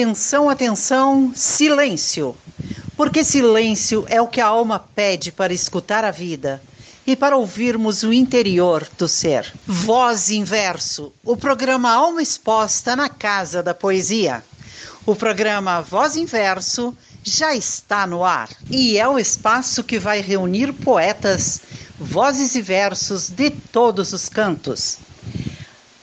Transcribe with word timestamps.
Atenção, 0.00 0.48
atenção, 0.48 1.30
silêncio. 1.36 2.34
Porque 2.96 3.22
silêncio 3.22 4.06
é 4.08 4.18
o 4.18 4.26
que 4.26 4.40
a 4.40 4.46
alma 4.46 4.78
pede 4.78 5.30
para 5.30 5.52
escutar 5.52 6.06
a 6.06 6.10
vida 6.10 6.62
e 7.06 7.14
para 7.14 7.36
ouvirmos 7.36 8.02
o 8.02 8.10
interior 8.10 8.88
do 8.96 9.06
ser. 9.06 9.52
Voz 9.66 10.30
Inverso, 10.30 11.12
o 11.22 11.36
programa 11.36 11.90
Alma 11.90 12.22
Exposta 12.22 12.96
na 12.96 13.10
Casa 13.10 13.62
da 13.62 13.74
Poesia. 13.74 14.42
O 15.04 15.14
programa 15.14 15.82
Voz 15.82 16.16
Inverso 16.16 16.96
já 17.22 17.54
está 17.54 18.06
no 18.06 18.24
ar 18.24 18.48
e 18.70 18.96
é 18.96 19.06
o 19.06 19.18
espaço 19.18 19.84
que 19.84 19.98
vai 19.98 20.22
reunir 20.22 20.72
poetas, 20.72 21.60
vozes 21.98 22.54
e 22.54 22.62
versos 22.62 23.28
de 23.28 23.50
todos 23.50 24.14
os 24.14 24.30
cantos. 24.30 24.96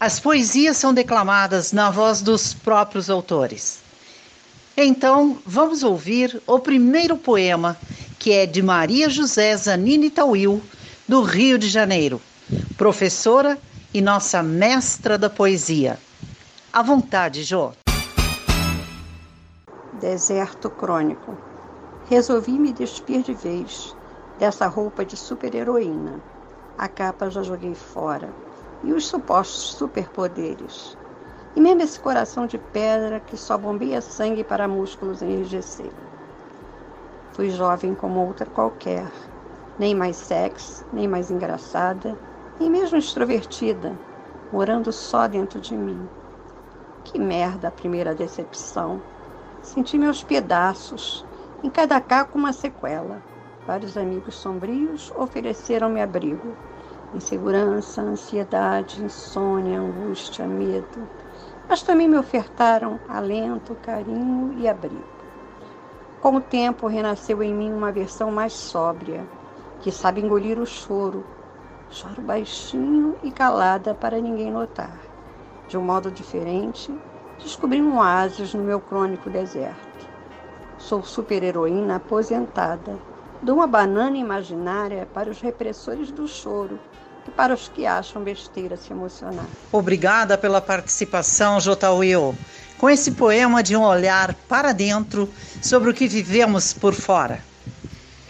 As 0.00 0.18
poesias 0.18 0.78
são 0.78 0.94
declamadas 0.94 1.72
na 1.72 1.90
voz 1.90 2.22
dos 2.22 2.54
próprios 2.54 3.10
autores. 3.10 3.80
Então, 4.74 5.36
vamos 5.44 5.82
ouvir 5.82 6.40
o 6.46 6.58
primeiro 6.58 7.18
poema, 7.18 7.76
que 8.18 8.32
é 8.32 8.46
de 8.46 8.62
Maria 8.62 9.10
José 9.10 9.54
Zanini 9.54 10.08
Tauil, 10.08 10.62
do 11.06 11.20
Rio 11.20 11.58
de 11.58 11.68
Janeiro, 11.68 12.18
professora 12.78 13.58
e 13.92 14.00
nossa 14.00 14.42
mestra 14.42 15.18
da 15.18 15.28
poesia. 15.28 15.98
À 16.72 16.82
vontade, 16.82 17.42
Jô. 17.42 17.72
Deserto 20.00 20.70
crônico. 20.70 21.36
Resolvi 22.08 22.52
me 22.52 22.72
despir 22.72 23.20
de 23.20 23.34
vez 23.34 23.94
dessa 24.38 24.66
roupa 24.66 25.04
de 25.04 25.14
super-heroína. 25.14 26.22
A 26.78 26.88
capa 26.88 27.28
já 27.28 27.42
joguei 27.42 27.74
fora 27.74 28.30
e 28.82 28.92
os 28.92 29.06
supostos 29.06 29.72
superpoderes. 29.72 30.96
E 31.54 31.60
mesmo 31.60 31.82
esse 31.82 31.98
coração 31.98 32.46
de 32.46 32.58
pedra 32.58 33.20
que 33.20 33.36
só 33.36 33.58
bombeia 33.58 34.00
sangue 34.00 34.44
para 34.44 34.68
músculos 34.68 35.20
enrijecer. 35.20 35.90
Fui 37.32 37.50
jovem 37.50 37.94
como 37.94 38.24
outra 38.24 38.46
qualquer, 38.46 39.10
nem 39.78 39.94
mais 39.94 40.16
sexy, 40.16 40.84
nem 40.92 41.08
mais 41.08 41.30
engraçada, 41.30 42.16
nem 42.58 42.70
mesmo 42.70 42.98
extrovertida, 42.98 43.98
morando 44.52 44.92
só 44.92 45.26
dentro 45.26 45.60
de 45.60 45.76
mim. 45.76 46.08
Que 47.04 47.18
merda 47.18 47.68
a 47.68 47.72
primeira 47.72 48.14
decepção. 48.14 49.02
Senti 49.62 49.98
meus 49.98 50.22
pedaços, 50.22 51.26
em 51.62 51.70
cada 51.70 52.00
caco 52.00 52.38
uma 52.38 52.52
sequela. 52.52 53.22
Vários 53.66 53.96
amigos 53.96 54.34
sombrios 54.36 55.12
ofereceram-me 55.16 56.00
abrigo 56.00 56.56
insegurança, 57.14 58.02
ansiedade, 58.02 59.02
insônia, 59.02 59.80
angústia, 59.80 60.46
medo, 60.46 61.08
mas 61.68 61.82
também 61.82 62.08
me 62.08 62.18
ofertaram 62.18 62.98
alento, 63.08 63.74
carinho 63.76 64.54
e 64.58 64.68
abrigo. 64.68 65.20
Com 66.20 66.36
o 66.36 66.40
tempo, 66.40 66.86
renasceu 66.86 67.42
em 67.42 67.54
mim 67.54 67.72
uma 67.72 67.90
versão 67.90 68.30
mais 68.30 68.52
sóbria, 68.52 69.26
que 69.80 69.90
sabe 69.90 70.20
engolir 70.20 70.58
o 70.58 70.66
choro. 70.66 71.24
Choro 71.88 72.20
baixinho 72.22 73.16
e 73.22 73.32
calada 73.32 73.94
para 73.94 74.20
ninguém 74.20 74.50
notar. 74.50 75.00
De 75.66 75.78
um 75.78 75.82
modo 75.82 76.10
diferente, 76.10 76.94
descobri 77.38 77.80
um 77.80 77.96
oásis 77.96 78.52
no 78.52 78.62
meu 78.62 78.80
crônico 78.80 79.30
deserto. 79.30 80.08
Sou 80.76 81.02
super-heroína 81.02 81.96
aposentada. 81.96 82.98
Dou 83.42 83.56
uma 83.56 83.66
banana 83.66 84.18
imaginária 84.18 85.08
para 85.14 85.30
os 85.30 85.40
repressores 85.40 86.10
do 86.10 86.28
choro 86.28 86.78
e 87.26 87.30
para 87.30 87.54
os 87.54 87.68
que 87.68 87.86
acham 87.86 88.22
besteira 88.22 88.76
se 88.76 88.92
emocionar. 88.92 89.46
Obrigada 89.72 90.36
pela 90.36 90.60
participação, 90.60 91.58
J. 91.58 91.90
Will. 91.90 92.34
Com 92.76 92.90
esse 92.90 93.12
poema 93.12 93.62
de 93.62 93.74
um 93.74 93.82
olhar 93.82 94.34
para 94.46 94.72
dentro 94.72 95.26
sobre 95.62 95.90
o 95.90 95.94
que 95.94 96.06
vivemos 96.06 96.74
por 96.74 96.92
fora. 96.92 97.42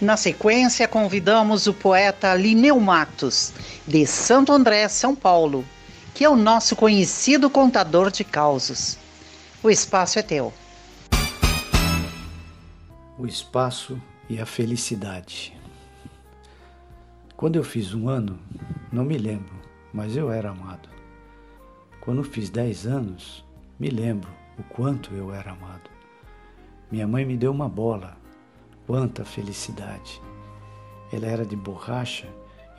Na 0.00 0.16
sequência, 0.16 0.88
convidamos 0.88 1.68
o 1.68 1.72
poeta 1.72 2.34
Lineu 2.34 2.78
Matos, 2.80 3.52
de 3.86 4.06
Santo 4.06 4.52
André, 4.52 4.88
São 4.88 5.14
Paulo, 5.14 5.64
que 6.14 6.24
é 6.24 6.28
o 6.28 6.36
nosso 6.36 6.74
conhecido 6.74 7.48
contador 7.48 8.10
de 8.10 8.24
causos. 8.24 8.98
O 9.62 9.70
espaço 9.70 10.18
é 10.18 10.22
teu. 10.22 10.52
O 13.18 13.26
espaço 13.26 14.00
e 14.28 14.40
a 14.40 14.46
felicidade. 14.46 15.56
Quando 17.36 17.56
eu 17.56 17.64
fiz 17.64 17.94
um 17.94 18.08
ano, 18.08 18.38
não 18.92 19.04
me 19.04 19.16
lembro, 19.16 19.54
mas 19.92 20.16
eu 20.16 20.30
era 20.30 20.50
amado. 20.50 20.88
Quando 22.00 22.24
fiz 22.24 22.50
dez 22.50 22.86
anos, 22.86 23.44
me 23.78 23.88
lembro 23.88 24.28
o 24.58 24.62
quanto 24.64 25.14
eu 25.14 25.32
era 25.32 25.52
amado. 25.52 25.90
Minha 26.90 27.06
mãe 27.06 27.24
me 27.24 27.36
deu 27.36 27.52
uma 27.52 27.68
bola. 27.68 28.16
Quanta 28.86 29.24
felicidade! 29.24 30.20
Ela 31.12 31.26
era 31.26 31.44
de 31.44 31.56
borracha 31.56 32.28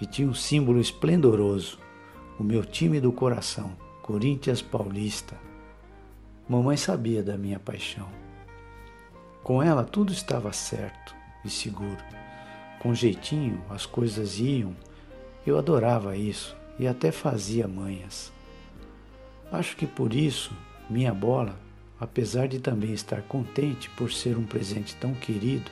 e 0.01 0.05
tinha 0.05 0.27
um 0.27 0.33
símbolo 0.33 0.79
esplendoroso, 0.79 1.79
o 2.39 2.43
meu 2.43 2.63
time 2.63 2.99
do 2.99 3.11
coração, 3.11 3.71
Corinthians 4.01 4.61
Paulista. 4.61 5.35
Mamãe 6.47 6.77
sabia 6.77 7.23
da 7.23 7.37
minha 7.37 7.59
paixão. 7.59 8.07
Com 9.43 9.63
ela 9.63 9.83
tudo 9.83 10.11
estava 10.11 10.51
certo 10.51 11.16
e 11.47 11.49
seguro. 11.49 12.03
Com 12.79 12.93
jeitinho 12.93 13.63
as 13.69 13.85
coisas 13.85 14.39
iam. 14.39 14.75
Eu 15.45 15.57
adorava 15.57 16.15
isso 16.15 16.55
e 16.77 16.87
até 16.87 17.11
fazia 17.11 17.67
manhas. 17.67 18.31
Acho 19.51 19.75
que 19.75 19.87
por 19.87 20.13
isso 20.13 20.51
minha 20.89 21.13
bola, 21.13 21.57
apesar 21.99 22.47
de 22.47 22.59
também 22.59 22.93
estar 22.93 23.21
contente 23.23 23.89
por 23.91 24.11
ser 24.11 24.37
um 24.37 24.43
presente 24.43 24.95
tão 24.95 25.13
querido, 25.13 25.71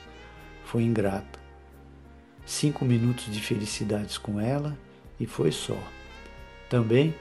foi 0.64 0.82
ingrata. 0.82 1.38
Cinco 2.44 2.84
minutos 2.84 3.32
de 3.32 3.40
felicidades 3.40 4.18
com 4.18 4.40
ela 4.40 4.76
e 5.18 5.26
foi 5.26 5.52
só. 5.52 5.78
Também 6.68 7.14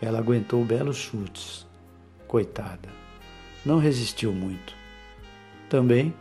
ela 0.00 0.18
aguentou 0.18 0.64
belos 0.64 0.96
chutes. 0.96 1.66
Coitada, 2.26 2.88
não 3.64 3.78
resistiu 3.78 4.32
muito. 4.32 4.74
Também 5.68 6.14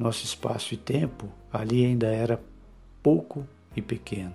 nosso 0.00 0.24
espaço 0.24 0.72
e 0.72 0.78
tempo 0.78 1.28
ali 1.52 1.84
ainda 1.84 2.06
era 2.06 2.40
pouco 3.02 3.46
e 3.76 3.82
pequeno. 3.82 4.32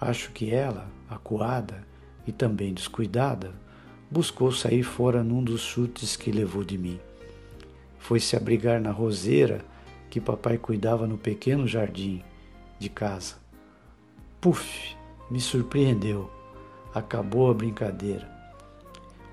Acho 0.00 0.32
que 0.32 0.50
ela, 0.50 0.88
acuada 1.06 1.86
e 2.26 2.32
também 2.32 2.72
descuidada, 2.72 3.52
buscou 4.10 4.50
sair 4.50 4.82
fora 4.82 5.22
num 5.22 5.44
dos 5.44 5.60
chutes 5.60 6.16
que 6.16 6.32
levou 6.32 6.64
de 6.64 6.78
mim. 6.78 6.98
Foi 7.98 8.18
se 8.18 8.36
abrigar 8.36 8.80
na 8.80 8.90
roseira 8.90 9.62
que 10.08 10.18
papai 10.18 10.56
cuidava 10.56 11.06
no 11.06 11.18
pequeno 11.18 11.68
jardim 11.68 12.24
de 12.78 12.88
casa. 12.88 13.36
Puf! 14.40 14.96
Me 15.30 15.40
surpreendeu. 15.40 16.30
Acabou 16.94 17.50
a 17.50 17.54
brincadeira. 17.54 18.26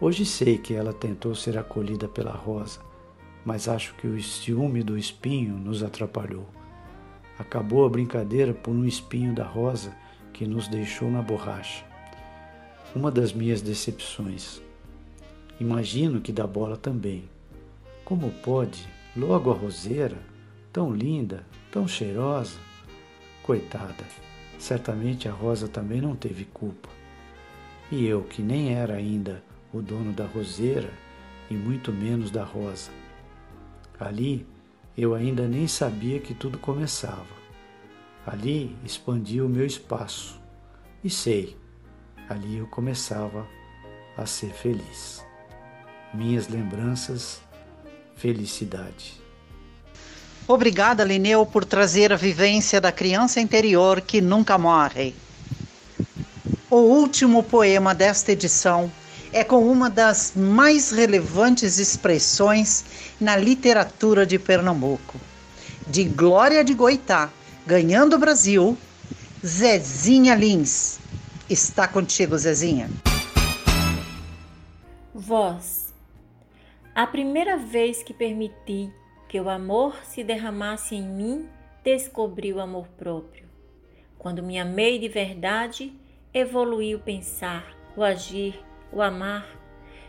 Hoje 0.02 0.26
sei 0.26 0.58
que 0.58 0.74
ela 0.74 0.92
tentou 0.92 1.34
ser 1.34 1.58
acolhida 1.58 2.06
pela 2.06 2.34
rosa 2.34 2.82
mas 3.46 3.70
acho 3.70 3.94
que 3.96 4.08
o 4.08 4.22
ciúme 4.22 4.82
do 4.82 4.98
espinho 4.98 5.54
nos 5.54 5.84
atrapalhou. 5.84 6.50
Acabou 7.38 7.86
a 7.86 7.90
brincadeira 7.90 8.54
por 8.54 8.72
um 8.72 8.86
espinho 8.86 9.34
da 9.36 9.46
rosa 9.46 9.96
que 10.34 10.48
nos 10.48 10.68
deixou 10.68 11.12
na 11.12 11.22
borracha. 11.22 11.86
Uma 12.96 13.12
das 13.12 13.32
minhas 13.32 13.62
decepções. 13.62 14.62
Imagino 15.60 16.22
que 16.22 16.32
da 16.32 16.48
bola 16.48 16.76
também. 16.76 17.30
Como 18.04 18.32
pode, 18.32 18.88
logo 19.16 19.52
a 19.52 19.54
roseira, 19.54 20.18
tão 20.74 20.94
linda, 20.94 21.46
tão 21.72 21.88
cheirosa? 21.88 22.58
Coitada, 23.44 24.04
certamente 24.58 25.30
a 25.30 25.32
rosa 25.32 25.68
também 25.68 26.02
não 26.02 26.16
teve 26.16 26.46
culpa. 26.46 26.90
E 27.92 28.06
eu, 28.06 28.24
que 28.24 28.42
nem 28.42 28.74
era 28.74 28.96
ainda 28.96 29.44
o 29.72 29.82
dono 29.82 30.12
da 30.12 30.26
roseira 30.26 30.90
e 31.50 31.54
muito 31.54 31.92
menos 31.92 32.32
da 32.32 32.44
rosa. 32.44 32.90
Ali 34.00 34.46
eu 34.98 35.14
ainda 35.14 35.48
nem 35.48 35.68
sabia 35.68 36.20
que 36.20 36.34
tudo 36.34 36.58
começava. 36.58 37.36
Ali 38.26 38.76
expandia 38.84 39.46
o 39.46 39.50
meu 39.50 39.66
espaço. 39.66 40.40
E 41.04 41.10
sei, 41.10 41.56
ali 42.30 42.58
eu 42.58 42.68
começava 42.68 43.48
a 44.18 44.26
ser 44.26 44.52
feliz. 44.52 45.24
Minhas 46.14 46.48
lembranças, 46.48 47.42
felicidade. 48.16 49.22
Obrigada, 50.48 51.04
Lineu, 51.04 51.46
por 51.46 51.66
trazer 51.66 52.14
a 52.14 52.16
vivência 52.16 52.80
da 52.80 52.92
criança 52.92 53.42
interior 53.42 54.00
que 54.02 54.22
nunca 54.22 54.58
morre. 54.58 55.14
O 56.70 56.78
último 56.78 57.44
poema 57.44 57.94
desta 57.94 58.32
edição 58.32 58.92
é 59.36 59.44
com 59.44 59.70
uma 59.70 59.90
das 59.90 60.32
mais 60.34 60.92
relevantes 60.92 61.78
expressões 61.78 62.86
na 63.20 63.36
literatura 63.36 64.26
de 64.26 64.40
Pernambuco. 64.40 65.20
De 65.86 66.06
Glória 66.06 66.64
de 66.64 66.74
Goitá, 66.74 67.30
ganhando 67.68 68.16
o 68.16 68.18
Brasil, 68.18 68.78
Zezinha 69.46 70.36
Lins. 70.36 71.00
Está 71.50 71.86
contigo, 71.86 72.38
Zezinha. 72.38 72.90
Voz. 75.14 75.94
A 76.96 77.06
primeira 77.06 77.58
vez 77.58 78.02
que 78.02 78.14
permiti 78.14 78.90
que 79.28 79.38
o 79.42 79.50
amor 79.50 79.98
se 80.06 80.24
derramasse 80.24 80.96
em 80.96 81.04
mim, 81.04 81.50
descobri 81.84 82.54
o 82.54 82.62
amor 82.62 82.88
próprio. 82.98 83.50
Quando 84.18 84.42
me 84.42 84.58
amei 84.58 84.98
de 84.98 85.10
verdade, 85.10 85.94
evoluí 86.34 86.96
o 86.96 87.00
pensar, 87.00 87.76
o 87.98 88.02
agir, 88.02 88.58
o 88.96 89.02
amar. 89.02 89.46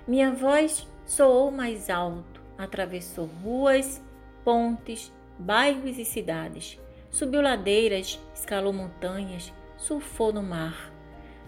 Minha 0.06 0.32
voz 0.32 0.86
soou 1.04 1.50
mais 1.50 1.90
alto, 1.90 2.40
atravessou 2.56 3.26
ruas, 3.26 4.00
pontes, 4.44 5.12
bairros 5.38 5.98
e 5.98 6.04
cidades, 6.04 6.78
subiu 7.10 7.42
ladeiras, 7.42 8.18
escalou 8.32 8.72
montanhas, 8.72 9.52
surfou 9.76 10.32
no 10.32 10.42
mar, 10.42 10.92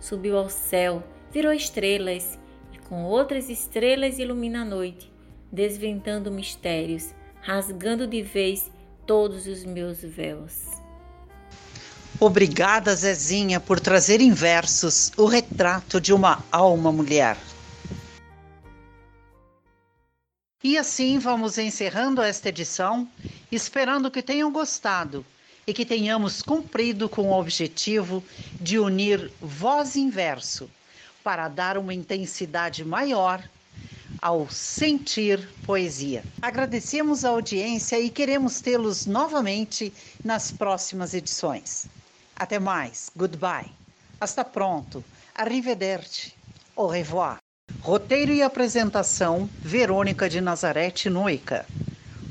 subiu 0.01 0.37
ao 0.37 0.51
céu, 0.51 1.03
virou 1.31 1.53
estrelas 1.53 2.39
e 2.73 2.79
com 2.79 3.05
outras 3.05 3.49
estrelas 3.49 4.19
ilumina 4.19 4.63
a 4.63 4.65
noite, 4.65 5.13
desventando 5.51 6.33
mistérios, 6.33 7.15
rasgando 7.41 8.07
de 8.07 8.21
vez 8.21 8.71
todos 9.07 9.47
os 9.47 9.65
meus 9.65 10.03
véus. 10.03 10.78
Obrigada, 12.21 12.97
Zezinha, 12.97 13.61
por 13.61 13.79
trazer 13.79 14.21
em 14.21 14.33
versos 14.33 15.13
o 15.17 15.25
retrato 15.25 16.01
de 16.01 16.13
uma 16.13 16.45
alma 16.51 16.91
mulher. 16.91 17.37
E 20.65 20.77
assim 20.77 21.21
vamos 21.21 21.59
encerrando 21.59 22.21
esta 22.21 22.49
edição, 22.49 23.09
esperando 23.53 24.11
que 24.11 24.21
tenham 24.21 24.51
gostado 24.51 25.25
e 25.65 25.73
que 25.73 25.87
tenhamos 25.87 26.43
cumprido 26.43 27.09
com 27.09 27.31
o 27.31 27.39
objetivo 27.39 28.25
de 28.61 28.81
unir 28.81 29.31
voz 29.41 29.95
e 29.95 30.11
verso 30.11 30.69
para 31.23 31.47
dar 31.47 31.79
uma 31.79 31.95
intensidade 31.95 32.85
maior 32.85 33.49
ao 34.21 34.51
sentir 34.51 35.49
poesia. 35.65 36.25
Agradecemos 36.43 37.25
a 37.25 37.29
audiência 37.29 38.01
e 38.01 38.11
queremos 38.11 38.61
tê-los 38.61 39.07
novamente 39.07 39.93
nas 40.25 40.51
próximas 40.51 41.15
edições. 41.15 41.87
Até 42.39 42.59
mais. 42.59 43.11
Goodbye. 43.17 43.71
Hasta 44.21 44.45
pronto. 44.45 45.05
Arrivederci. 45.35 46.33
Au 46.77 46.87
revoir. 46.87 47.39
Roteiro 47.83 48.33
e 48.33 48.43
apresentação: 48.43 49.49
Verônica 49.59 50.29
de 50.29 50.41
Nazarete 50.41 51.11
Noica. 51.11 51.67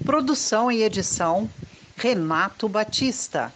Produção 0.06 0.71
e 0.71 0.83
edição: 0.83 1.50
Renato 1.95 2.69
Batista. 2.69 3.54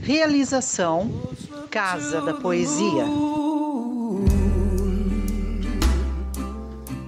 Realização: 0.00 1.30
Casa 1.70 2.20
da 2.20 2.34
Poesia. 2.34 3.04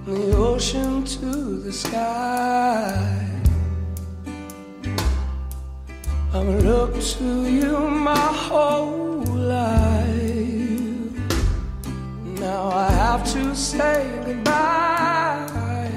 The 0.06 0.36
ocean 0.36 1.02
to 1.02 1.62
the 1.62 1.70
sky. 1.70 3.35
I've 6.38 6.64
looked 6.64 7.16
to 7.16 7.48
you 7.48 7.78
my 7.78 8.28
whole 8.46 9.24
life. 9.24 11.10
Now 12.40 12.68
I 12.68 12.90
have 12.90 13.24
to 13.32 13.56
say 13.56 14.04
goodbye. 14.26 15.90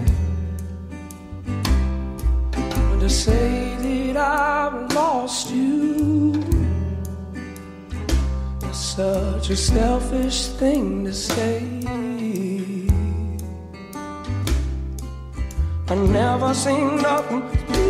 To 3.02 3.10
say 3.10 3.76
that 3.84 4.16
I've 4.16 4.94
lost 4.94 5.52
you. 5.52 6.42
It's 8.64 8.80
such 8.96 9.50
a 9.50 9.58
selfish 9.58 10.48
thing 10.60 11.04
to 11.04 11.14
say. 11.14 11.68
I 15.90 15.96
never 15.96 16.54
seen 16.54 16.96
nothing 17.02 17.89